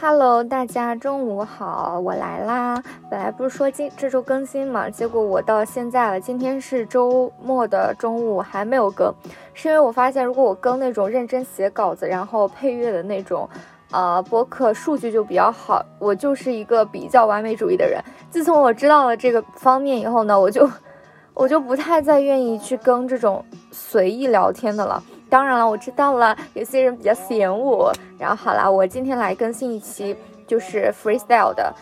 [0.00, 2.80] Hello，大家中午好，我来啦。
[3.10, 9.12] 本来不是说今这周更新嘛，结果我到现在了，今天是周末的中午还没有更，
[9.54, 13.48] 是因为我发现如果我更那种认真写稿子，然后配乐的那种，
[13.90, 15.84] 呃，播客数据就比较好。
[15.98, 20.70] 我就是一个比较完美主义的人，自从我知道了这个方面以后呢，我就
[21.34, 25.02] 我就不太再愿意去更这种随意聊天的了。
[25.30, 27.92] 当然了，我知道了，有些人比较嫌我。
[28.18, 30.16] 然后好啦，我今天来更新一期
[30.46, 31.74] 就是 freestyle 的，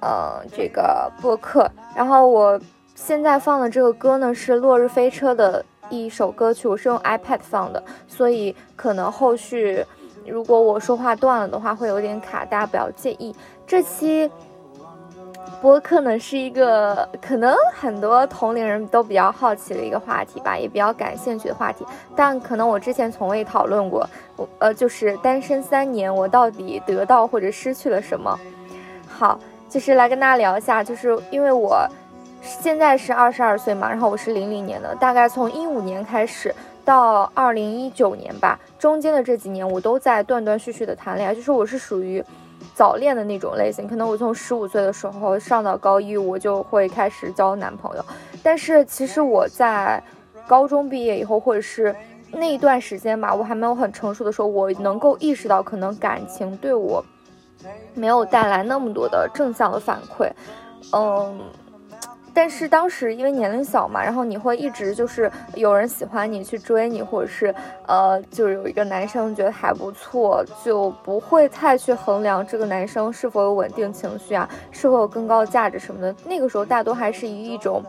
[0.00, 1.70] 呃，这个播客。
[1.96, 2.60] 然后我
[2.94, 9.84] 现在放的这个歌呢是《落日飞车》的一首歌曲，我是用 iPad 放的，所以可能后续
[10.26, 13.34] 如果我说话断了的话会有点卡，大家不要介意。
[13.66, 14.30] 这期。
[15.62, 21.86] 播客呢是一个可能很多同龄人都比较好奇的一个话题吧，也比较感兴趣的话题。
[22.16, 28.36] 但可能我之前从未讨论过，我呃就是单身三年，我到底得到或者失去了什么？
[29.06, 31.88] 好，就是来跟大家聊一下，就是因为我
[32.42, 36.52] 现在是二十二岁嘛，然后我是零零年的，大概从一五年开始
[36.84, 42.20] 到二零一九年吧，中间的这几年我都在断断续续的谈恋爱，就是我是属于。
[42.74, 48.04] 早恋的那种类型，可能我从十五岁的时候上到高一，我就会开始交男朋友。
[48.42, 50.02] 但是其实我在
[50.46, 51.94] 高中毕业以后，或者是
[52.30, 57.04] 那一段时间吧，我还没有很成熟的时候，我能够意识到可能感情对我
[57.94, 60.30] 没有带来那么多的正向的反馈，
[60.92, 61.38] 嗯。
[62.34, 67.54] 但是当时因为年龄小嘛，然后你会一直就是有人喜欢你去追你，或者是
[67.86, 76.14] 呃，就是有一个男生觉得还不错，就不会太去衡量这个男生是否有稳定情绪啊，是否有更高的价值什么的。
[76.24, 77.82] 那个时候大多还是以一种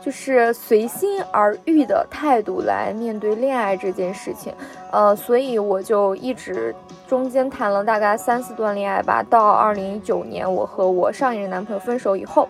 [0.00, 4.54] 就是随心而欲的态度来面对恋爱这件事情，
[4.90, 6.74] 呃，所以我就一直
[7.06, 12.48] 中间谈了大概三四段恋爱吧，到二零一九年我和我上一任男朋友分手以后。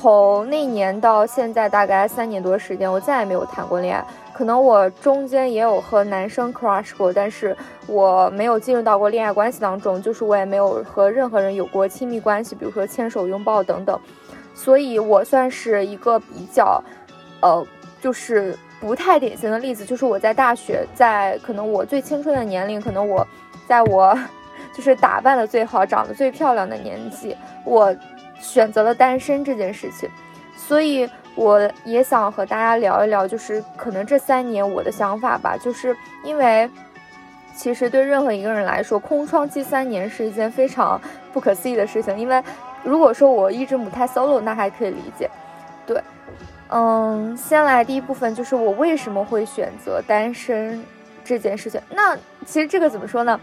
[0.00, 4.02] 从那年到现在，大概三年多时间，我再也没有谈过恋爱。
[4.32, 7.54] 可能我中间也有和男生 crush 过，但是
[7.86, 14.00] 我没有进入到过恋爱关系当中，就是我也没有和任何人有过亲密关系，比如说牵手、拥抱等等。
[14.54, 16.82] 所以我算是一个比较，
[17.42, 17.62] 呃，
[18.00, 19.84] 就是不太典型的例子。
[19.84, 23.26] 就是我在大学，在可能我最青春的年龄，可能我
[23.68, 24.18] 在我
[24.72, 27.36] 就是打扮的最好、长得最漂亮的年纪，
[27.66, 27.94] 我。
[28.40, 30.08] 选择了单身这件事情，
[30.56, 35.56] 所以我也想和大家聊一聊，就是可能这三年我的想法吧。
[35.56, 36.68] 就是因为，
[37.54, 41.00] 其实对任何一个人来说，空窗期三年是一件非常
[41.32, 42.18] 不可思议的事情。
[42.18, 42.42] 因为
[42.82, 45.30] 如果说我一直母胎 solo，那还可以理解。
[45.86, 46.02] 对，
[46.68, 50.82] 嗯，先来第一部分，就是我为什么会选择单身
[51.24, 51.80] 这件事情。
[51.90, 53.38] 那其实这个怎么说呢？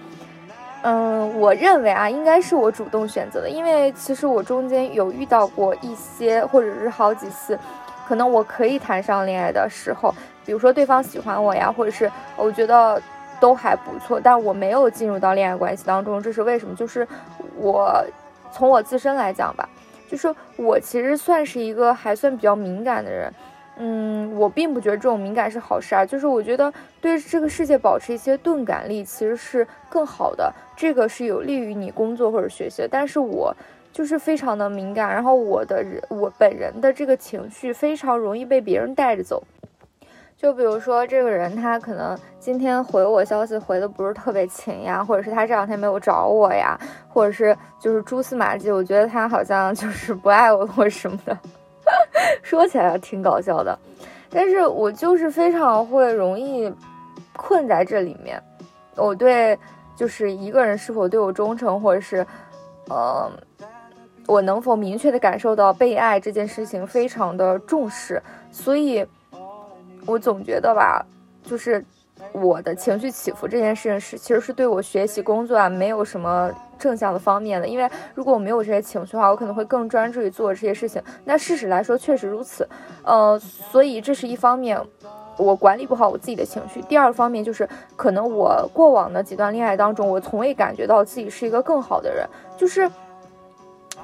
[0.83, 7.59] 嗯，我认为啊，应该是我主动选择的，因为其实我中间有遇到过一些，或者是好几次，
[8.07, 10.13] 可能我可以谈上恋爱的时候，
[10.45, 13.01] 比如说对方喜欢我呀，或者是我觉得
[13.39, 16.75] 都还不错，但我没有进入到恋爱关系当中，这是为什么？
[16.75, 17.05] 就是
[17.57, 18.05] 我
[18.51, 19.67] 从我自身来讲吧，
[20.07, 23.33] 就是我其实算是一个还算比较敏感的人。
[23.79, 32.87] 嗯，我并不觉得这种敏感是好事啊，就是我觉得对这个世界保持一些钝感力其实是更好的，这个是有利于你工作或者学习的。
[32.87, 33.55] 但是我
[33.93, 39.43] 就是非常的敏感，然后我的人我本人的这个情绪非常容易被别人带着走。
[40.35, 51.35] 就比如说这个人他可能今天回我消息回的不是特别勤呀，或者是他这两天没有找我呀，或者是就是蛛丝马迹，我觉得他好像就是不爱我或什么的。
[52.43, 53.77] 说起来挺搞笑的，
[54.29, 56.71] 但是我就是非常会容易
[57.33, 58.41] 困在这里面。
[58.95, 59.57] 我对
[59.95, 62.25] 就是一个人是否对我忠诚，或者是
[62.89, 63.29] 呃，
[64.25, 68.21] 我能否明确的感受到被爱这件事情非常的重视，
[68.51, 69.05] 所以
[70.05, 71.05] 我总觉得吧，
[71.43, 71.83] 就是
[72.31, 76.51] 我的情绪起伏这件事情是其实是对我学习工作啊没有什么。
[76.79, 81.01] 正向的方面的，因为如果我没有这些情绪的话，我可能会更专注于做这些事情。
[81.25, 82.69] 那事实来说确实如此，
[83.03, 84.79] 呃，所以这是一方面，
[85.37, 86.79] 我管理不好我自己的情绪。
[86.83, 92.29] 第二方面就是，可能我过往的几段恋爱当中，我从未感觉到自己是一个更好的人。
[92.55, 92.87] 就是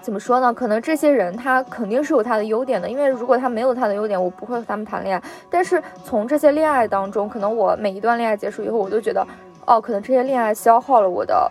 [0.03, 0.53] 怎么说呢？
[0.53, 5.23] 可能这些人他肯定是有他的优点的，因为如果他没有他的优点，我不会和他们谈恋爱。
[5.49, 9.25] 但是从这些恋爱当中，可能我每一段恋爱结束以后，我都觉得，
[9.65, 11.49] 哦，可能这些恋爱消耗了我的。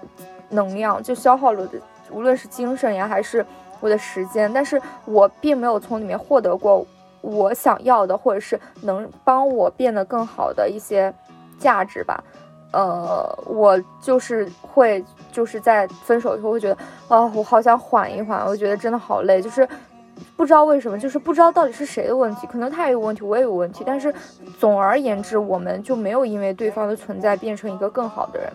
[0.55, 1.79] 能量就消耗了我的，
[2.11, 3.43] 无论是精神呀，还是
[3.81, 6.87] 我的时间，但是我并没有从里面获得过
[7.23, 11.11] 我想要的，或者是能帮我变得更好的一些
[11.59, 12.23] 价值吧。
[12.75, 15.03] 呃，我就是会
[15.33, 16.77] 就是在分手以后会觉得，
[17.09, 19.67] 啊，我好想缓一缓，我觉得真的好累，就是
[20.37, 24.15] 不知道为什么，就是不知道到底是谁的问题，可能他也有问题，我也有问题，但是
[24.61, 28.53] 总而言之，我们就没有因为对方的存在变成一个更好的人。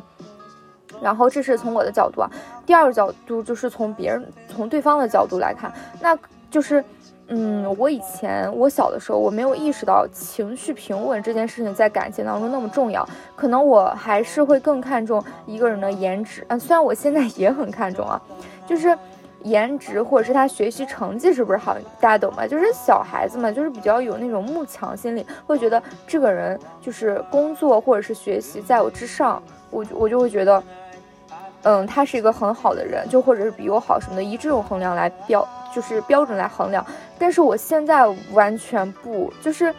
[1.01, 2.31] 然后这是从我的角度啊，
[2.65, 6.17] 第二个角度就是从别人从对方的角度来看，那
[6.49, 6.83] 就是。
[7.29, 13.07] 嗯，我以前我小的时候，我没有意识到情绪平稳这件事情在感情当中那么重要。
[13.35, 18.21] 可能我还是会更看重一个人的颜值啊，虽然我现在也很看重啊，
[18.65, 18.97] 就是
[19.43, 22.47] 颜值或者是他学习成绩是不是好，大家懂吗？
[22.47, 30.63] 就是小孩子嘛，就是比较有那种慕强心理，会觉得这个人就是工作或者是学习在我之上，我我就会觉得，
[31.67, 35.45] 嗯，他是一个很好的人，就或者是比我好什么的，以这种衡量来标。
[35.75, 36.83] 就是标准来衡量，
[37.19, 39.71] 但是我现在完全不，就是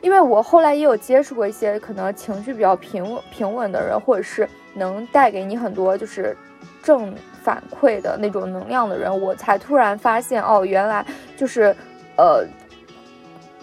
[0.00, 6.36] 因为我后来也有接触过一些可能情绪比较平稳平稳的人，或者是能带给你很多就是
[6.82, 11.06] 正反馈的那种能量的人，我才突然发现哦，原来
[11.36, 11.76] 就是
[12.16, 12.44] 呃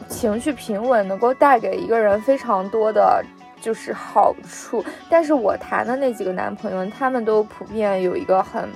[0.08, 3.22] 情绪平稳能够带给一个人非常多的
[3.64, 4.84] 就是好处。
[5.10, 8.70] 但是我谈的那几个男朋友，他们都普遍有一个很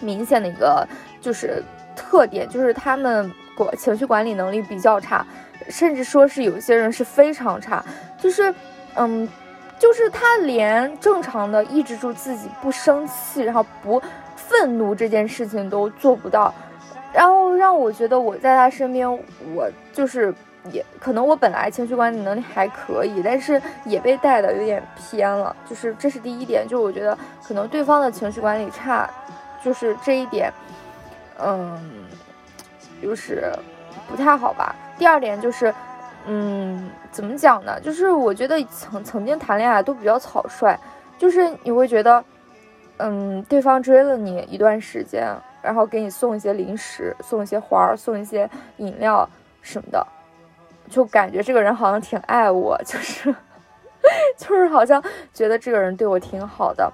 [0.00, 0.86] 明显的一个
[1.20, 1.62] 就是。
[2.00, 5.26] 特点就是他们管情绪管理能力比较差，
[5.68, 7.84] 甚至说是有些人是非常差，
[8.16, 8.54] 就是，
[8.94, 9.28] 嗯，
[9.80, 14.00] 就是他连正常的抑制住自己不生气，然后不
[14.36, 16.54] 愤怒这件事情都做不到，
[17.12, 19.10] 然后让我觉得我在他身边，
[19.52, 20.32] 我就是
[20.72, 29.08] 也可能我本来情绪管理能力还可以，但是也被带的有点偏了，就是这是第一点，就是我觉得可能对方的情绪管理差，
[29.64, 30.52] 就是这一点。
[31.40, 31.78] 嗯，
[33.00, 33.52] 就是
[34.08, 34.74] 不太好吧。
[34.98, 35.72] 第二点就是，
[36.26, 37.78] 嗯，怎么讲呢？
[37.80, 40.76] 就是我觉得曾曾经谈恋爱都比较草率，
[41.16, 42.24] 就是你会觉得，
[42.96, 45.32] 嗯，对方追了你一段时间，
[45.62, 49.28] 然后给你送一些零食，送一些花儿，送一些饮料
[49.62, 50.04] 什么的，
[50.88, 53.34] 就感觉这个人好像挺爱我，就是，
[54.36, 55.02] 就是好像
[55.32, 56.92] 觉得这个人对我挺好的。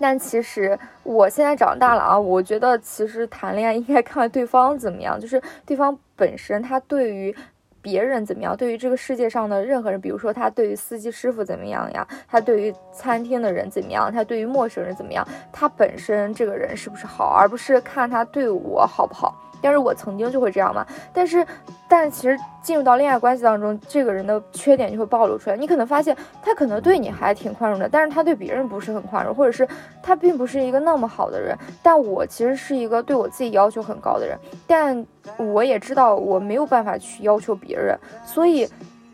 [0.00, 7.34] 但其实我现在长大了啊，我觉得其实谈恋爱应该看对方怎么样，就是对方本身他对于
[7.80, 19.32] 别人怎么样，对于这个世界上的任何人，比如说他对于司机师傅怎么样呀，他对于餐厅的人怎么样，他对于陌生人怎么样，他本身这个人是不是好，而不是看他对我好不好。
[19.64, 21.46] 但是我曾经就会这样嘛，但是，
[21.88, 25.56] 但其实进入到恋爱关系当中，这个人的缺点就会暴露出来。
[25.56, 29.66] 你可能发现他可能对你还挺宽容的，但是他对别人不是很宽容，或者是
[30.02, 31.56] 他并不是一个那么好的人。
[31.82, 35.06] 但我其实是一个对我自己要求很高的人，但
[35.38, 38.68] 我也知道我没有办法去要求别人，所以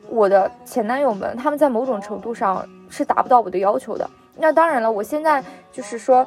[0.08, 4.10] 我的前男友们他们在某种程度上是达不到我的要求的。
[4.36, 6.26] 那当然了，我现在就是说。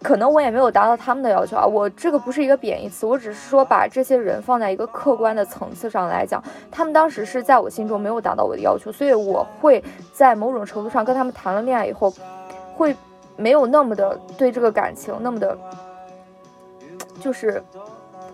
[0.00, 6.40] 可能我也没有达到他们的要求啊，我这个不是一个贬义词，我只是说把这些人放在一个客观的层次上来讲，
[6.70, 12.12] 他们当时是在我心中没有达到我的要求，所以我会在某种程度上跟他们谈了恋爱以后，
[12.76, 12.94] 会
[13.36, 15.58] 没有那么的对这个感情那么的，
[17.20, 17.60] 就是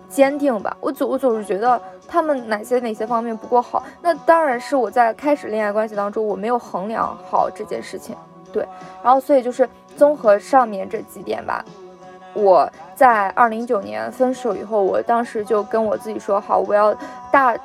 [0.07, 0.77] 坚定吧。
[0.79, 8.15] 我总我总是觉得他们哪些哪些方面不够好，那当然是我在开始恋爱关系当中我没有衡量好这件事情，
[8.53, 8.63] 对，
[9.03, 9.67] 然后所以就是。
[9.95, 11.63] 综合上面这几点吧，
[12.33, 16.93] 我在二零一九年分手以后，我当时就跟我自己说好，我要
[17.31, 17.57] 大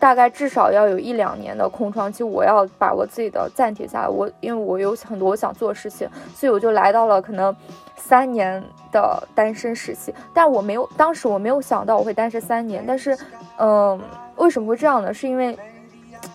[0.00, 4.08] 大概至少要有一两年的空窗期，我要把我自己的暂停下来。
[4.08, 7.54] 我因为我有很多我想做的事情，所以我就来到了可能
[7.96, 10.14] 三年的单身时期。
[10.32, 12.84] 但我没有，当时我没有想到我会单身三年。
[12.86, 13.16] 但是，
[13.58, 14.00] 嗯，
[14.36, 15.12] 为什么会这样呢？
[15.12, 15.58] 是因为。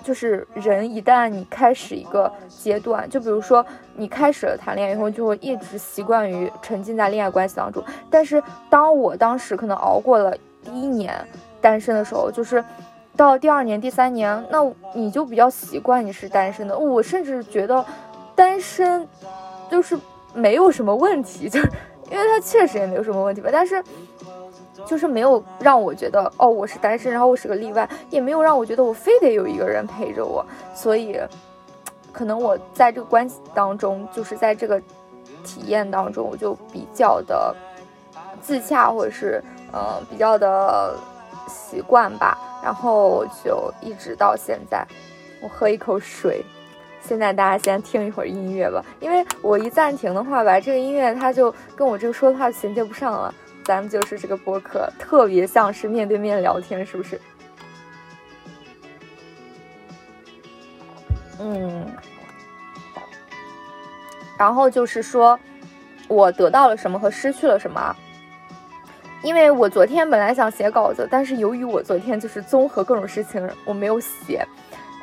[0.03, 7.81] 就是人一旦你开始一个阶段，就比如说你开始了谈恋爱以后，就会一直习惯于沉浸在恋爱关系当中。
[8.09, 11.15] 但是当我当时可能熬过了第一年
[11.61, 12.63] 单身的时候，就是
[13.15, 14.59] 到第二年、第三年，那
[14.93, 16.77] 你就比较习惯你是单身的。
[16.77, 17.83] 我甚至觉得
[18.35, 19.07] 单身
[19.71, 19.97] 就是
[20.33, 21.71] 没有什么问题，就是
[22.11, 23.49] 因为它确实也没有什么问题吧。
[23.51, 23.81] 但是。
[24.85, 31.19] 就是没有让我觉得哦，我是单身，然后我是个例外，也没有让我觉得我非得有一个人陪着我，所以，
[32.11, 34.79] 可能我在这个关系当中，就是在这个
[35.43, 37.55] 体验当中，我就比较的
[38.41, 40.95] 自洽，或者是呃比较的
[41.47, 44.85] 习惯吧，然后就一直到现在。
[45.41, 46.43] 我喝一口水，
[47.01, 53.33] 现在大家先听一会儿音乐吧，因为我一暂停的话吧，这个音乐它就跟我这个说的话衔接不上了。
[53.63, 57.19] 咱们就是这个播客，特别像是面对面聊天，是不是？
[61.39, 61.85] 嗯。
[64.37, 65.39] 然后就是说，
[66.07, 67.95] 我得到了什么和失去了什么。
[69.21, 74.45] 因为我昨天本来想写稿子，但是由于我昨天就是综合各种事情，我没有写，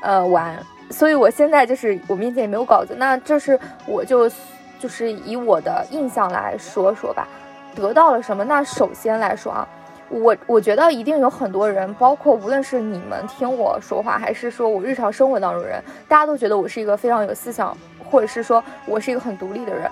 [0.03, 2.95] 呃完，所以我现在就是我面前也没有稿子。
[2.99, 4.31] 那这是我就
[4.79, 7.27] 就是以我的印象来说说吧，
[7.75, 8.45] 得到了什么？
[8.45, 9.69] 那首先来说啊，
[10.09, 17.77] 我我觉得一定有很多人，包括无论是你们听我说话，还是说我日常生活当中人，大家都觉得我是一个非常有思想，
[18.11, 19.91] 或者是说我是一个很独立的人。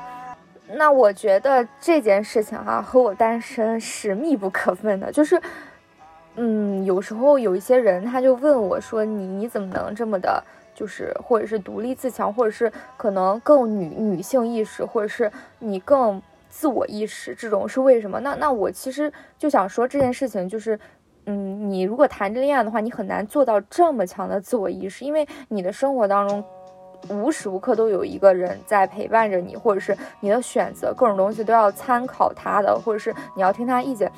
[0.75, 5.11] 那我觉得这件事情哈，和我单身是密不可分的。
[5.11, 5.41] 就是，
[6.37, 10.45] 嗯，有时候有一些人他就问我说：“你你怎么能这么的，
[10.75, 20.79] 就是或者是独立自强，或者是可能更女女性意识，或者是你更自我意识，这种是为什么？”那那我其实就想说这件事情，就是，
[21.27, 26.45] 嗯，你如果谈着恋爱的话，你很难做到这么强的自我意识，因为你的生活当中。
[27.11, 34.11] 无时无刻都有一个人在陪伴着你，或者是你的选择，各种东西都要参考他的，或者是你要听他意见。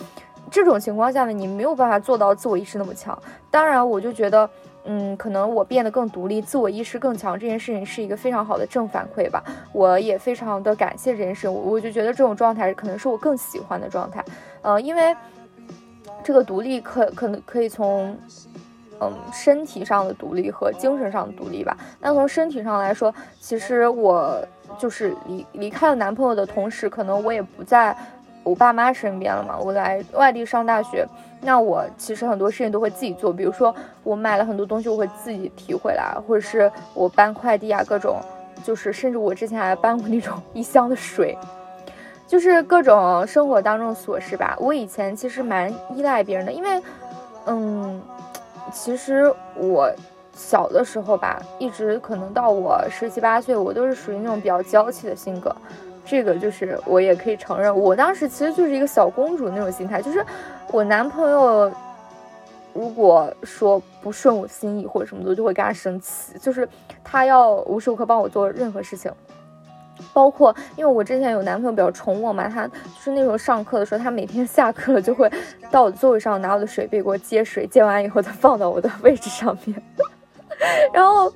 [0.50, 3.16] 这种情况下呢，你没有办法做到自我意识那么强。
[3.50, 4.48] 当然，我就觉得，
[4.84, 9.42] 嗯，可能我变得更独立，自我意识更强，这件事情是一个非常好的正反馈吧。
[9.72, 14.24] 我也非常的感谢这件事，我我就觉得这种状态可能是我更喜欢的状态。
[14.62, 15.16] 呃，因为
[16.22, 18.16] 这个独立可可能可以从。
[19.02, 21.74] 嗯，身体上的独立和精神上的独立吧。
[21.98, 23.10] 那从身体上来说，
[23.40, 24.38] 其实我
[24.78, 27.96] 就是离离开了男朋友的同时，可能我也不再
[28.50, 29.56] 我爸妈身边了嘛。
[29.56, 31.06] 我来外地上大学，
[31.40, 33.32] 那我其实很多事情都会自己做。
[33.32, 38.20] 比如说，我买了很多东西，我会自己提回来，或者是我搬快递啊，各种，
[38.64, 41.38] 就是甚至我之前还搬过那种一箱的水，
[42.26, 44.56] 就是各种生活当中琐事吧。
[44.58, 46.82] 我以前其实蛮依赖别人的，因为，
[47.46, 48.02] 嗯。
[48.72, 49.24] 其实
[49.56, 49.90] 我
[50.32, 55.52] 小的时候吧，一直可能到我十七八岁，我都是属于那种比较娇气的性格。
[56.10, 60.02] 这个就是我也可以承认，我当时其实就是一个小公主那种心态。
[60.02, 60.26] 就是
[60.72, 61.72] 我男朋友
[62.72, 66.36] 如果说不顺我心意或者什么的，我就会跟他生气。
[66.40, 66.68] 就是
[67.04, 69.08] 他要无时无刻帮我做任何事情。
[70.12, 75.30] 包括，因为我之前有男朋友比较宠我嘛，他就是那时候上课的时候，他每天下课了就会
[75.70, 79.80] 到我的座位上拿我的水杯给我接水，接完以后再放到我的位置上面。
[80.92, 81.32] 然后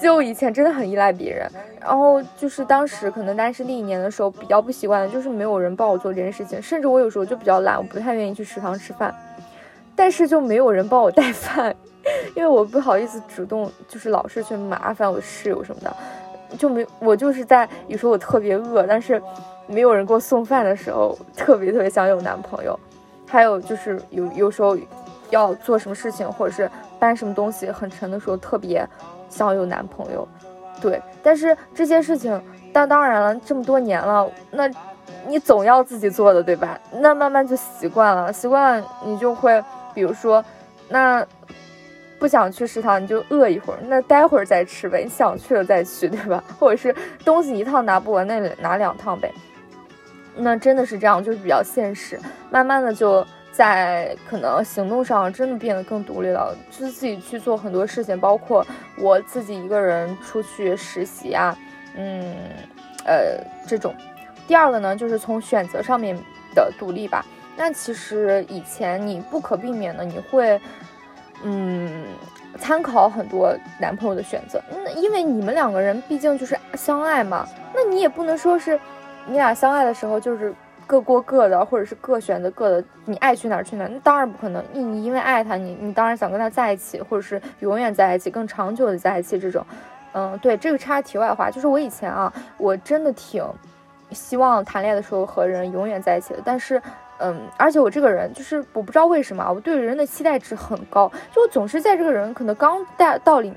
[0.00, 9.14] 就以前真的很依赖别人，然后就是当时可能单身第一年的时候比较不习惯的就是没有人帮我做这件事情，甚至我有时候就比较懒，我不太愿意去食堂吃饭，
[9.96, 11.74] 但是就没有人帮我带饭，
[12.36, 15.96] 因为我不好意思主动就是老是去麻烦我室友什么的。
[16.56, 19.20] 就没我就是在有时候我特别饿，但是
[19.66, 22.78] 没有人给我送饭的时候，特别特别想有男朋友。
[23.26, 24.78] 还有就是有有时候
[25.30, 26.70] 要做什么事情，或者是
[27.04, 28.88] 搬什么东西很沉的时候，特别
[29.28, 30.26] 想有男朋友。
[30.80, 32.42] 对，但是这些事情，
[32.72, 34.70] 但当然了，这么多年了，那
[35.26, 36.80] 你总要自己做的，对吧？
[36.92, 40.42] 那慢慢就习惯了，习惯了你就会，比如说，
[40.88, 41.22] 那。
[42.16, 45.02] 不想去食堂，你就饿一会儿，那待会儿再吃呗。
[45.04, 46.42] 你想去了再去，对吧？
[46.58, 49.30] 或者是东西一趟拿不完，那拿两趟呗。
[50.34, 52.18] 那真的是这样，就是比较现实。
[52.50, 58.66] 慢慢的就在可能行动上真的变得更独立了，就是自己去做很多事情，包括
[58.98, 61.56] 我自己一个人出去实习啊，
[61.96, 62.34] 嗯，
[63.04, 63.94] 呃，这种。
[64.48, 66.18] 第二个呢，就是从选择上面
[66.54, 67.24] 的独立吧。
[67.56, 70.60] 那其实以前你不可避免的，你会。
[71.46, 72.06] 嗯，
[72.58, 78.80] 参考很多男朋友的选择，那因为你们两个人毕竟就是相爱嘛，那你也不能说是
[79.26, 80.54] 你俩相爱的时候就是
[80.86, 84.64] 各过各的，或者是各选择各的，你爱去哪儿去哪儿，那当然不可能。
[84.72, 89.64] 你你因为爱他，你你当然想跟他在一起，或者是永远在一起，更长久的在一起这种。
[90.12, 93.44] 嗯，对，这个插题外话，就是我以前啊，我真的挺
[94.10, 96.80] 希望谈恋爱的时候和人永远在一起的，但是。
[97.18, 103.54] 嗯，而且我这个人就是我不知道为什么，我对人的期待值很高，就我总是在这个人可能刚带到领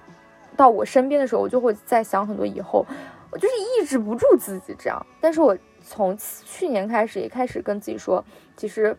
[0.55, 2.85] 到我身边的时候，我就会在想很多以后，
[3.31, 5.05] 我就是抑制不住自己这样。
[5.19, 5.57] 但是我
[5.87, 8.23] 从去年开始也开始跟自己说，
[8.57, 8.95] 其实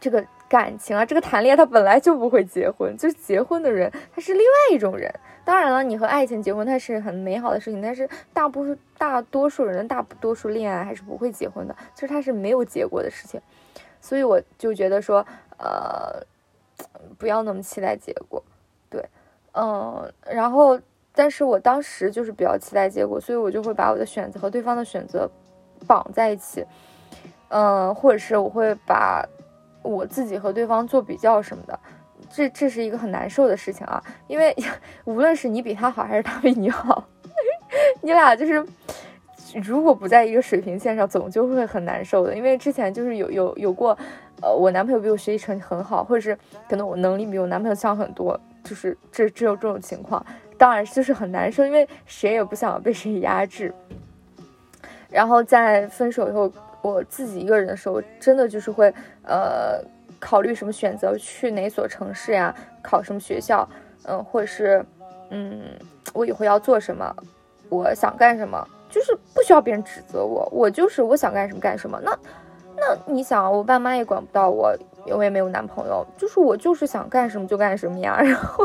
[0.00, 5.12] 这个感情啊，这个谈恋爱他本来就不会结婚，就是结婚的人他是另外一种人。
[5.44, 7.78] 当然了，你和爱情结婚，它是很美好的事情。
[7.82, 13.38] 但是大部分大多数人，大多数恋爱还是不会结婚的，其实它是没有结果的事情。
[14.00, 15.18] 所以我就觉得说，
[15.58, 16.24] 呃，
[17.18, 18.42] 不要那么期待结果。
[18.88, 19.06] 对，
[19.52, 20.80] 嗯，然后，
[21.14, 25.30] 但是我当时就是比较期待结果，所以我就会把我的选择和对方的选择
[25.86, 26.64] 绑在一起，
[27.48, 29.24] 嗯，或者是我会把
[29.82, 31.78] 我自己和对方做比较什么的。
[32.30, 34.54] 这这是一个很难受的事情啊，因为
[35.04, 37.04] 无论是你比他好还是他比你好，
[38.02, 38.64] 你俩就是
[39.62, 42.34] 如果不在一个水平线上，总就会很难受的。
[42.34, 43.96] 因为之前就是有有有过，
[44.42, 46.36] 呃，我男朋友比我学习成绩很好，或者是
[46.68, 50.24] 可能我能力比我男朋友强很多，就是这只有这种情况，
[50.58, 53.72] 当然就是很难受，因为谁也不想被谁压制。
[55.14, 56.50] 然后在分手以后，
[56.82, 58.92] 我自己一个人的时候，真的就是会
[59.22, 59.80] 呃
[60.18, 62.52] 考虑什么选择去哪所城市呀，
[62.82, 63.68] 考什么学校，
[64.06, 64.84] 嗯，或者是
[65.30, 65.62] 嗯
[66.12, 67.14] 我以后要做什么，
[67.68, 68.66] 我想干什么。
[68.90, 71.98] 就是不需要别人指责我，我就是我想干什么干什么。
[72.00, 72.16] 那，
[72.76, 74.72] 那你想，我爸妈也管不到我，
[75.08, 78.16] 我也没有男朋友，就是我就是想干什么就干什么呀。
[78.22, 78.64] 然后，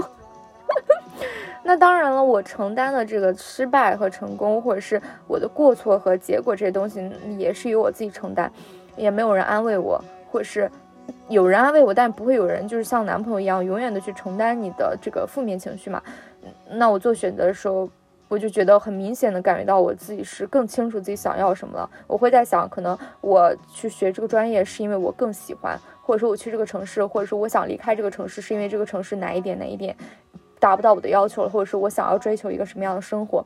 [1.70, 7.08] 那当然了，我承担的这个失败和成功，或者是我的过错和结果这些东西，
[7.38, 8.52] 也是由我自己承担，
[8.96, 10.68] 也没有人安慰我，或者是
[11.28, 16.02] 有人安慰我，但不会有人就是像男朋友一样永远的去承担你的这个负面情绪嘛。
[16.72, 17.88] 那我做选择的时候。
[18.28, 21.90] 我就觉得很明显的感觉到我自己是更清楚自己想要什么了。
[22.06, 29.98] 我会在想，可能我去学这个专业是因为我更喜欢，或者说我去这个城市，或者说我想离开这个城市是因为这个城市哪一点哪一点
[30.60, 33.44] 达不到我的要求了，或者是我想要追求一个什么样的生活，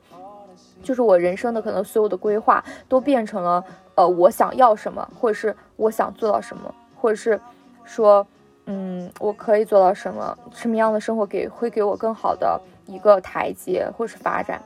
[0.82, 3.63] 就是我人生的可能所有的规划都变成了
[3.96, 7.39] 呃我想要什么，或者是我想做到什么，或者是
[7.84, 8.25] 说
[8.65, 14.62] 嗯我可以做到什么什么样的生活给会给我更好的一个台阶或是发展。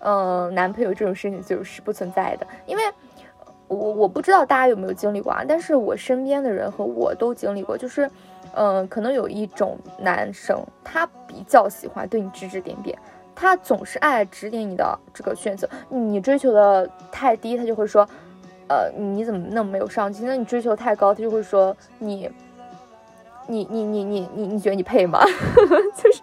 [0.00, 2.82] 嗯，男朋友这种事情就是不存在的，因为
[3.68, 8.10] 我我不知道大家有没有经历过啊，但是我身边的人和我都经历过，就是，
[8.54, 12.98] 嗯，可能有一种男生，他比较喜欢对你指指点点，
[13.34, 18.08] 他总是爱指点你的这个选择，你追求的太低，他就会说，
[18.68, 20.26] 呃，你怎么那么没有上进？
[20.26, 22.30] 那你追求太高，他就会说你，
[23.46, 25.20] 你你你你你你觉得你配吗？
[25.94, 26.22] 就是。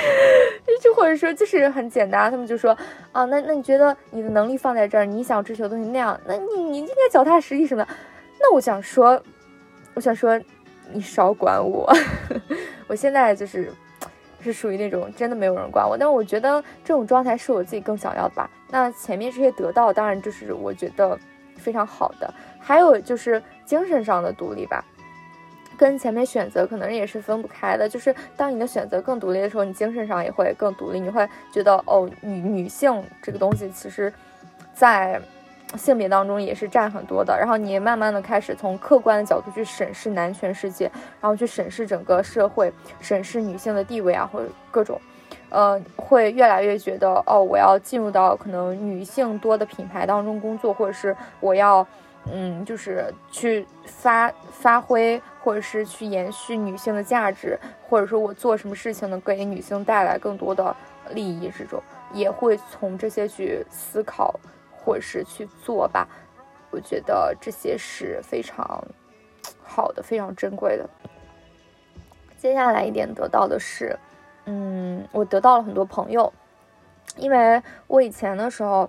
[0.80, 2.76] 就或者说就是很简单，他们就说
[3.12, 7.90] 啊，那那你觉得你的能力放在这儿，你想追求的东西那样，那你你应该脚踏实地什么的。
[8.40, 9.22] 那我想说，
[9.94, 10.40] 我想说，
[10.92, 11.92] 你少管我。
[12.88, 13.70] 我现在就是
[14.40, 18.50] 是属于那种真的没有人管我，但我觉得这种状态是我自己更想要的吧。
[18.70, 21.18] 那前面这些得到，当然就是我觉得
[21.56, 24.82] 非常好的，还有就是精神上的独立吧。
[25.80, 31.00] 跟前面选择可能也是分不开的，就是当你的选择更独立的时候，你精神上也会更独立。
[31.00, 34.12] 你会觉得哦，女女性这个东西其实，
[34.74, 35.18] 在
[35.78, 37.34] 性别当中也是占很多的。
[37.34, 40.84] 然后你慢慢的开始从客观的角度去审视男权世界，
[41.18, 45.00] 然后去审视整个社会，审视女性的地位啊，或者各种，
[45.48, 51.86] 呃，会越来越觉得哦，我要进入到可能女性多的品牌当中工作，或者是我要。
[52.30, 60.74] 嗯，就是去发发挥，或者是去延续女性的价值，或者说我做什么事情能给女性带来更多的
[61.10, 64.38] 利益，这种也会从这些去思考，
[64.76, 66.06] 或者是去做吧。
[66.70, 68.84] 我觉得这些是非常
[69.62, 70.88] 好的，非常珍贵的。
[72.36, 73.98] 接下来一点得到的是，
[74.44, 76.32] 嗯，我得到了很多朋友，
[77.16, 78.88] 因为我以前的时候。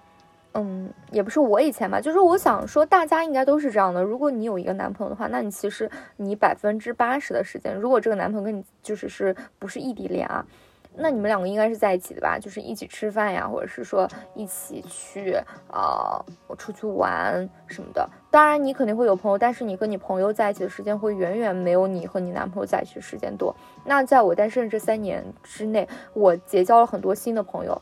[0.53, 4.03] 嗯，也不是我以前吧，就是我想说，大家应该都是这样的。
[4.03, 10.45] 如果你有一个男朋友的话，那你其实你百分之八十的时间，如果这个男朋友跟你就是是不是异地恋啊，
[10.93, 12.37] 那你们两个应该是在一起的吧？
[12.37, 15.37] 就是一起吃饭呀，或者是说一起去
[15.71, 16.19] 啊
[16.57, 18.09] 出去玩什么的。
[18.29, 23.55] 当然你肯定会有朋友，但是你跟你朋友在一起的时间会远远没有你和你男朋友在一起时间多。
[23.85, 27.81] 那在我单身这三年之内，我结交了很多新的朋友。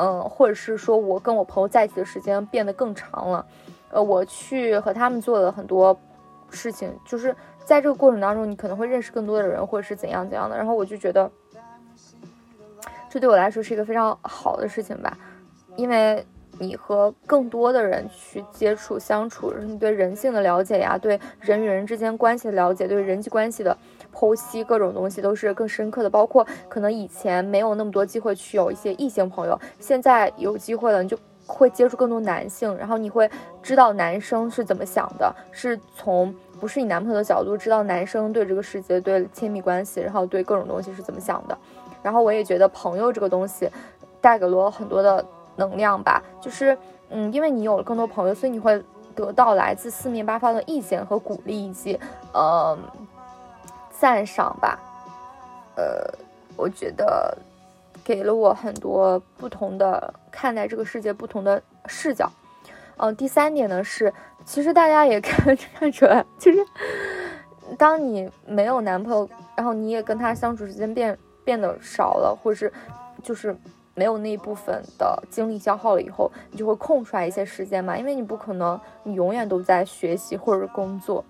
[0.00, 3.44] 嗯，或者是说我跟我朋友在一起的时间变得更长了，
[3.90, 5.94] 呃，我去和他们做了很多
[6.48, 7.36] 事情，就是
[7.66, 10.56] 在这个过程当中，你可能会认识更多的人，或者是怎样怎样的。
[10.56, 11.30] 然后我就觉得，
[13.10, 15.18] 这对我来说是一个非常好的事情吧，
[15.76, 16.24] 因为
[16.60, 23.76] 你和更多的人去接触相处，你对人性的了解呀，对人与人之间关系的了解，对人际关系的。
[24.12, 33.30] 剖析各种东西都是更深刻的，包括可能以前没有那么多机会去有一些异性朋友，现在有机会了，你就会接触更多男性，然后你会
[33.62, 41.56] 知道男生是怎么想的，是从不是你男朋友的角度知道男生对这个世界、对亲密关系，然后对各种东西是怎么想的。
[42.02, 43.70] 然后我也觉得朋友这个东西
[44.20, 45.24] 带给了我很多的
[45.56, 46.76] 能量吧，就是
[47.08, 48.82] 嗯，因为你有了更多朋友，所以你会
[49.14, 51.98] 得到来自四面八方的意见和鼓励，以及
[52.32, 52.78] 呃。
[54.00, 54.80] 赞赏吧，
[55.76, 56.10] 呃，
[56.56, 57.36] 我觉得
[58.02, 62.32] 给了我很多不同的看待这个世界不同的视角。
[62.96, 64.10] 嗯，第三点呢是，
[64.42, 66.64] 其实大家也看看出来， 就是
[67.76, 72.72] 当你没有男朋友，然后你也跟他相处时间变变得少了，或者是
[73.22, 73.54] 就是
[74.00, 81.22] 没有那一部分的精力消耗了以后，你就会空出来一些时间嘛，因为你不可能你永远都在学习或者工作，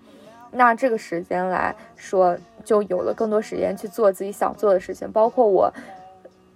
[0.51, 5.69] 那这个时间来说，就有了更多时间去做自己想做的事情，包括我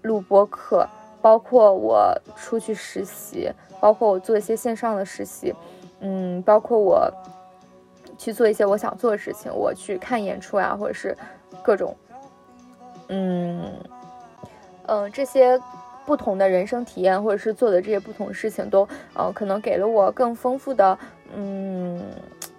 [0.04, 0.88] 录播课，
[1.22, 3.52] 包括我出去实习，
[3.82, 5.54] 包括我做一些线上的实习，
[6.00, 7.12] 嗯，包括我
[8.18, 11.14] 去做一些我想做的事情，我去看演出啊，或者是
[11.62, 11.94] 各种，
[13.10, 13.74] 嗯
[14.86, 15.60] 嗯这些。
[16.06, 20.98] 不同的人生体验，或者是做的这些不同事情，都呃可能给了我更丰富的
[21.36, 22.02] 嗯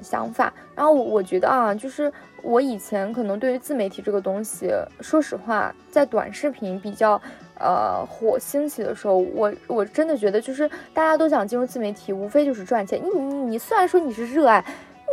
[0.00, 0.52] 想法。
[0.74, 7.20] 然后我觉得啊，就是我以前可能对于自媒体这个东西，说实话，在短视频比较
[7.58, 13.00] 呃火兴起的时候，我我真的觉得就是大家都想进入自媒体，无非就是赚钱。
[13.02, 14.64] 你你你虽然说你是热爱，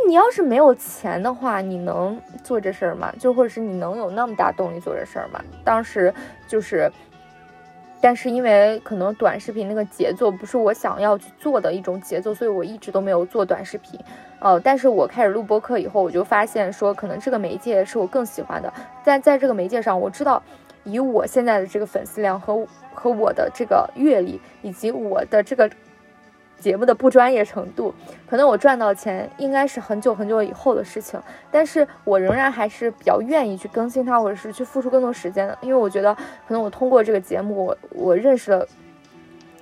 [0.06, 3.12] 你要是没有钱的话，你能做这事儿吗？
[3.18, 5.42] 就或者是你能有那么大动力做这事儿吗？
[5.64, 6.12] 当时
[6.48, 6.90] 就是。
[8.04, 13.98] 但是因为可能短视频那个节奏不是我想要去做的一种节奏，所以我一直都没有做短视频。
[14.40, 18.70] 呃，但是我开始录播课以后，我就发现说，可能这个媒介是我更喜欢的。
[19.02, 20.42] 但在这个媒介上，我知道
[20.84, 25.70] 以我现在的这个粉丝量和和我的这个阅历，以及我的这个。
[26.64, 27.94] 节目的不专业程度，
[28.26, 38.66] 可能我赚到钱应该是很久很久以后的事情，但是我仍然还是比较愿意去更新它，或者是去付出更多时间的，因为我觉得可能我通过这个节目，我我认识了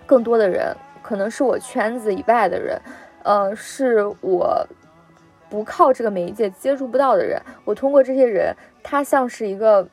[0.07, 2.81] 更多的人，可能是我圈子以外的人，
[3.25, 4.65] 呃，是我
[5.51, 9.89] 不靠这个媒介接触不到的人，我通过这些人，他像是一个。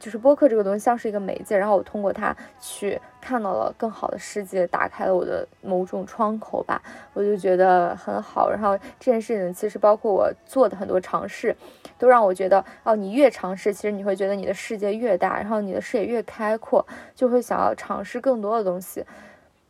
[0.00, 6.82] 就是播客这个东西像是一个媒介，然后我通过它去看到了更好的世界，打开了我的某种窗口吧，
[7.14, 8.50] 我就觉得很好。
[8.50, 11.56] 然后这件事情其实包括我做的很多尝试，
[11.98, 19.02] 都让我觉得哦，你越尝试，其实你会觉得你的世界越大，然后你的视野越开阔，就会想要尝试更多的东西。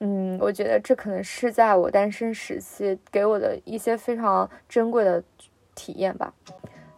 [0.01, 5.23] 嗯，我觉得这可能是在我单身时期给我的一些非常珍贵的
[5.77, 6.35] 体验吧。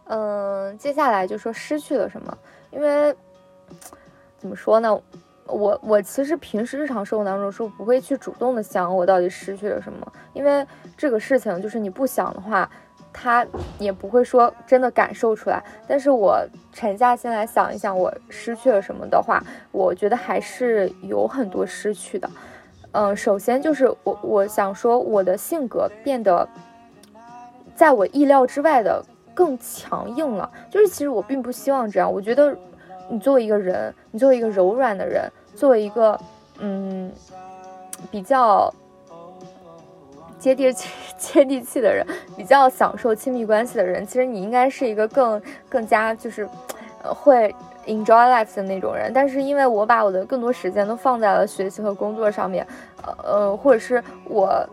[0.05, 2.37] 嗯，接下来就说失去了什么。
[2.71, 3.15] 因为
[4.37, 4.99] 怎么说呢，
[5.47, 12.69] 我我其实平时日常生活当中是不会去主动的想我到底失去了什么，因为这个事情就是你不想的话，
[13.11, 13.45] 他
[13.79, 15.63] 也不会说真的感受出来。
[15.87, 16.39] 但是我
[16.71, 22.29] 沉下心来想一想，我失去了什么的话，我觉得还是有很多失去的。
[22.91, 26.47] 嗯，首先就是我我想说，我的性格变得
[27.75, 29.03] 在我意料之外的。
[29.37, 32.11] 更强硬了，就是其实我并不希望这样。
[32.11, 32.57] 我觉得，
[33.09, 36.19] 你作为一个人，你作为一个柔软的人，作为一个
[36.59, 37.11] 嗯
[38.11, 38.73] 比较
[40.39, 46.47] 接地气、 接地气的人，比较享受亲密关系的人，其实你应该是一个更更加就是
[47.03, 47.53] 会
[47.85, 49.11] enjoy life 的那种人。
[49.13, 52.65] 但是因为我把我的更多时间都放在了学习和工作上面，
[53.03, 54.67] 呃呃，或者是我。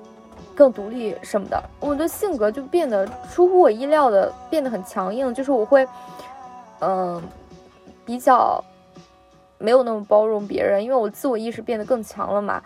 [0.56, 5.84] 更独立什么的，我的性格就变得出乎我意料的变得很强硬，就是我会，
[6.78, 7.20] 嗯，
[8.04, 8.62] 比较
[9.58, 12.62] 没有那么包容别人，因为我自我意识变得更强了嘛，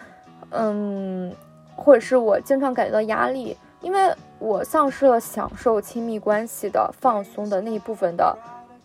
[0.50, 1.32] 嗯，
[1.76, 8.36] 或者是我经常感觉到压力，因为我丧失了享受亲密关系的放松的那一部分的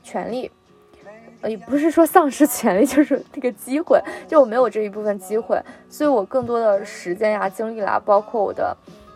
[0.04, 0.52] 权利。
[1.42, 8.76] 呃也不是说丧失权利， 就是那个机会，就我没有这一部分机会，所以我更多的时间呀、精力啦，包括我的。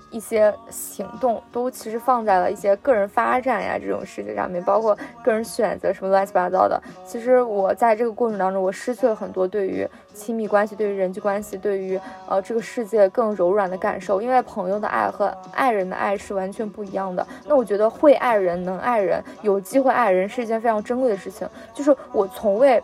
[0.09, 6.81] 一些行动都其实放在了一些个人发展呀这种事情上面，包括个人选择什么乱七八糟的。
[7.05, 14.21] 其实我在这个过程当中，我失去了很多对于亲密关系、对于人际关系、对于呃这个世界更柔软的感受。
[14.21, 17.25] 因为朋友的爱和爱人的爱是完全不一样的。
[17.45, 21.47] 那我觉得会爱人、能爱人、有机会爱人是一件非常珍贵的事情。
[21.73, 22.81] 就是我从未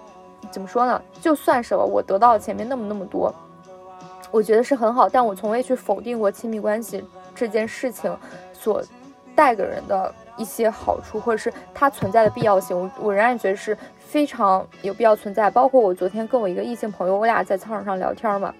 [0.51, 1.01] 怎么说呢？
[1.21, 3.33] 就算是吧我得到前面那么那么多。
[4.33, 8.17] 我觉得是很好，但我从未去否定过亲密关系这件事情
[8.51, 8.83] 所
[9.35, 12.75] 带给人的一些好处，或者是它存在的必要性。
[12.75, 15.51] 我我仍然觉得是非常有必要存在。
[15.51, 18.51] 包括我昨天跟我一个异性朋友，我俩在操场上聊天嘛，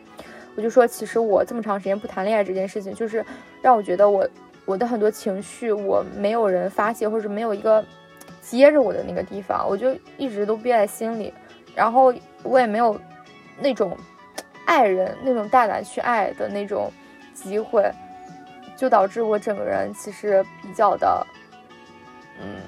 [0.55, 3.25] 我就说，其实我这么长时间不谈恋爱这件事情，就是
[3.59, 4.29] 让我觉得我
[4.65, 7.83] 我的很多情绪我没有人发泄，或者是没有一个
[8.43, 11.33] 接着我的那个地方，我就一直都憋在心里，
[11.73, 12.95] 然后我也没有
[13.59, 13.97] 那种。
[14.65, 16.91] 爱人那种大胆去爱的那种
[17.33, 17.91] 机会，
[18.75, 21.27] 就导致我整个人其实比较的，
[22.41, 22.61] 嗯，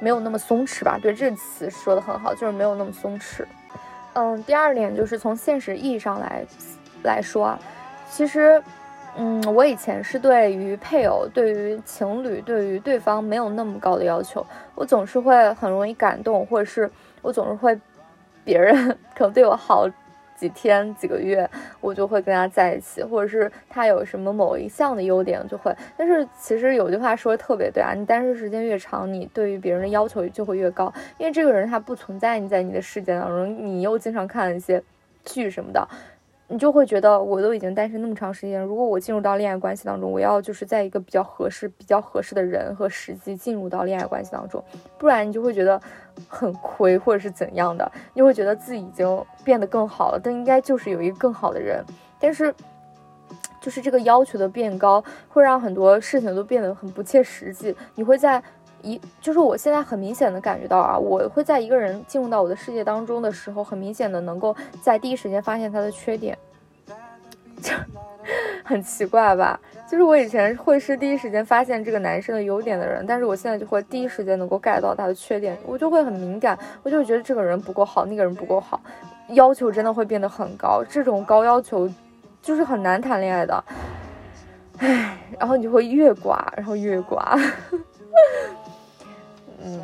[0.00, 0.98] 没有那么松弛吧。
[1.00, 3.44] 对，这个词说的很好，就是没有那么松弛。
[4.14, 6.44] 嗯，第二点就是从现实意义上来
[7.02, 7.56] 来说，
[8.10, 8.62] 其实，
[9.16, 16.90] 嗯，我以前是对于配偶、对于情侣、对于对方没有那么高的要求，我总是会很容易感动，或者是
[17.22, 17.78] 我总是会
[18.44, 18.74] 别人
[19.14, 19.88] 可能对我好。
[20.38, 21.48] 几天几个月，
[21.80, 25.74] 我就会跟他在一起，或者是他有什么某一项的优点就会。
[25.96, 34.80] 但是其实有句话说的特别对啊，你单身时间越长，你对于别人的要求就会越高，因为这个人他不存在你在你的世界当中，你又经常看一些
[35.24, 35.88] 剧什么的。
[36.50, 44.62] 你就会觉得我都已经单身那么长时间，如果我进入到恋爱关系当中，我要就是在一个比较合适、比较合适的人和时机进入到恋爱关系当中，
[44.96, 45.78] 不然你就会觉得
[46.26, 51.84] 很亏，或者是怎样的，你会觉得自己已经变得更好了，但应该就是有一个更好的人，
[52.18, 52.54] 但是
[53.60, 57.76] 就是这个要求的变高，会让很多事情都变得很不切实际。
[57.94, 58.42] 你会在
[58.82, 66.36] 一，就是我现在很明显的感觉到啊，我会在一个人进入到我的世界当中的时候，很明显的能够在第一时间发现他的缺点。
[67.60, 67.74] 就
[68.62, 69.58] 很奇怪吧？
[69.90, 78.80] 就是我以前会是第一时间发现这个男生的优点的人，但是我现在就会第一时间能够 get 到他的缺点，我就会很敏感，我就会觉得这个人不够好，那个人不够好，
[79.30, 80.84] 要求真的会变得很高。
[80.88, 81.90] 这种高要求
[82.40, 83.64] 就是很难谈恋爱的，
[84.78, 87.36] 唉，然后你就会越刮，然后越刮，
[89.74, 89.80] 嗯。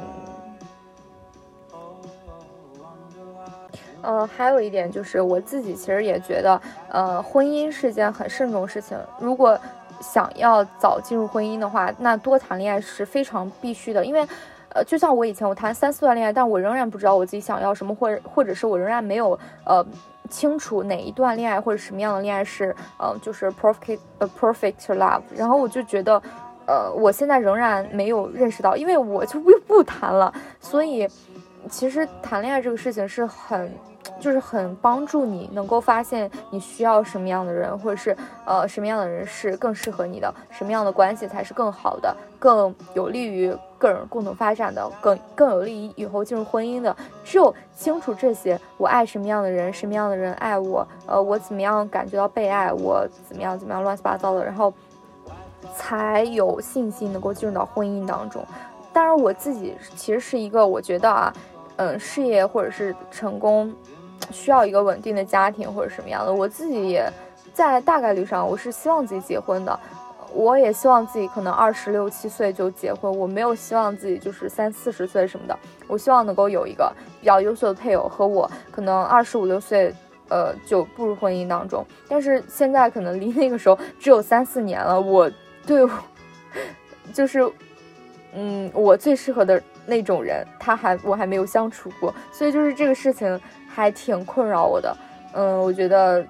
[4.02, 8.98] 呃，还有一点就是我自己其实也觉得，呃，婚姻是件很慎重的事情。
[9.18, 9.58] 如果
[10.00, 14.04] 想要早进入婚姻的话，那多谈恋爱是非常必须的。
[14.04, 14.20] 因为，
[14.74, 19.82] 呃，就像我以前我谈三四段恋爱，但我仍然不知道我自己想要什么，或者或者是我仍然没有呃
[20.28, 25.22] 清楚哪一段恋爱或者什么样的恋爱是呃就是 perfect 呃 perfect love。
[25.34, 26.20] 然后我就觉得，
[26.66, 30.32] 呃，我现在仍然没有认识到，因为我就不不谈了。
[30.60, 31.08] 所以，
[31.68, 33.72] 其实谈恋爱这个事情是很。
[34.20, 46.94] 就是很帮助你能够发现你需要什么样的人，或者是呃什么样的人是更适合你的，什么样的关系才是更好的，更有利于个人共同发展的，更更有利于以后进入婚姻的。
[47.24, 54.72] 只有清楚这些，我爱什么样的人，什么样的人爱我，呃，我怎么样感觉到被爱，我怎么样怎么样乱七八糟的，然后
[55.76, 58.44] 才有信心能够进入到婚姻当中。
[58.92, 61.32] 当然，我自己其实是一个，我觉得啊，
[61.76, 63.74] 嗯，事业或者是成功。
[64.30, 67.12] 需要一个稳定的家庭或者什么样的，我自己也
[67.52, 69.78] 在大概率上，我是希望自己结婚的。
[70.32, 75.58] 我也希望自己可能二十六七岁就结婚，我没有希望自己就是三四十岁什么的。
[75.86, 79.94] 我希望能够有一个比较优秀的配偶和我，可能二十五六岁，
[80.30, 81.84] 呃，就步入婚姻当中。
[82.08, 85.30] 但是现在可能离那个时候只有三四年了，我
[85.66, 85.88] 对，
[87.12, 87.50] 就是，
[88.34, 93.40] 嗯，我最适合的那种人，他还我还没有相处过，所以就是这个事情。
[93.76, 94.96] 还挺困扰我的，
[95.32, 96.24] 嗯，我觉得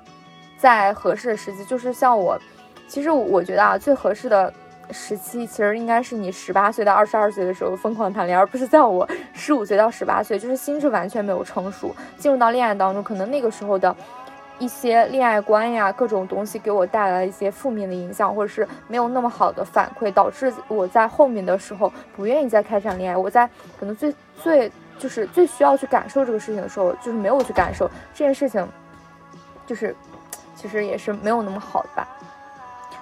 [0.56, 2.40] 在合适的时机，就是像我，
[2.88, 4.50] 其实我觉得啊，最合适的
[4.90, 13.94] 时期，其实应该是你十八岁到二十二岁的时候疯狂谈恋爱，而不是在我十五岁到十八岁，就是心智完全没有成熟，进入到恋爱当中，可能那个时候的
[14.58, 23.16] 一些恋爱观呀，各种东西给我带来一些负面的影响，或者是没有那么好的反馈，导致我在后面的时候不愿意再开展恋爱。
[23.16, 24.70] 我在可能最最。
[24.96, 28.64] 就是最需要去感受这个事情的时候，就是没有去感受这件事情，
[29.66, 29.94] 就是
[30.54, 32.06] 其实也是没有那么好的吧。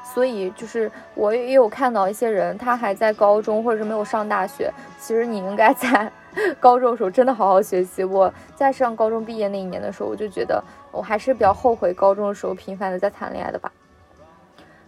[0.03, 4.73] 所以就是我也有看到一些人，他还在高中或者是没有上大学。
[4.99, 6.11] 其实你应该在
[6.61, 8.03] 高中的时候真的好好学习。
[8.05, 13.73] 我在上高中毕业那一年的时候，我就觉得我还是比较后悔高中的时候频繁的在谈恋爱的吧。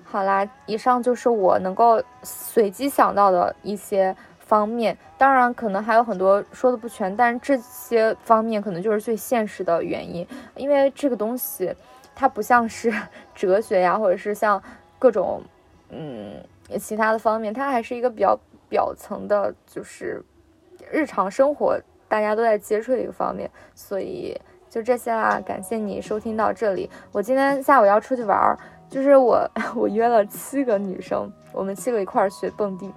[0.05, 4.17] 好啦，以上就是我能够随机想到的一些。
[4.47, 11.75] 方面当然可能还有很多说的不全，但是这些方面可能就是最现实的原因，因为这个东西
[12.15, 12.93] 它不像是
[13.35, 14.63] 哲学呀，或者是像
[14.99, 15.43] 各种
[15.89, 16.35] 嗯
[16.79, 20.23] 其他的方面，它还是一个比较表层的，就是
[20.95, 21.77] 日常生活
[22.09, 25.43] 大家都在接触的一个方面，所以就这些啦。
[25.45, 28.57] 感谢你收听到这里，我今天下午要出去玩，
[28.89, 32.89] 就是我 我约了七个女生，我们七个一块儿学蹦迪。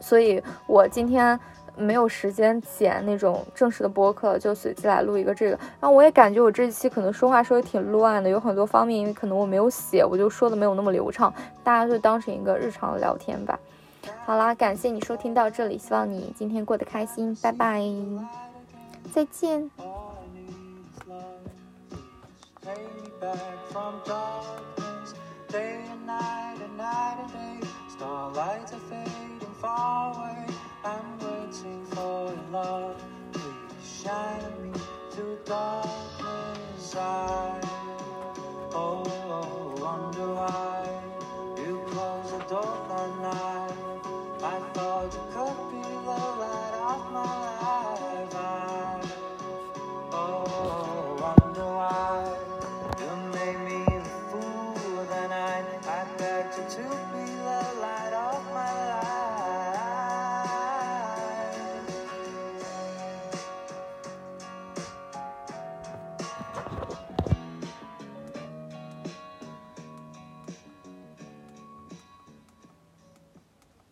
[0.00, 1.38] 所以我今天
[1.76, 5.58] 没有时间剪那种正式的播客，就随机来录一个这个。
[5.78, 13.58] 然后我也感觉我这一期可能说话说的挺乱的，有很多方面因为可能我没有写，我就说的没有那么流畅，大家就当成一个日常的聊天吧。
[14.24, 17.82] 好啦感谢你收听到这里希望你今天过得开心拜拜。
[19.12, 19.70] 再见。
[34.02, 34.78] Shine me
[35.10, 36.96] through darkness.
[36.96, 37.49] I...